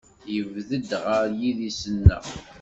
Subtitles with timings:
[0.33, 2.25] Yebded ɣer yidis-nneɣ.